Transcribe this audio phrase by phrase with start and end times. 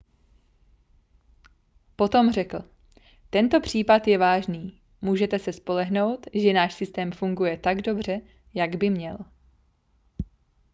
[1.95, 2.59] potom řekl
[3.29, 8.21] tento případ je vážný můžete se spolehnout že náš systém funguje tak dobře
[8.53, 9.17] jak by měl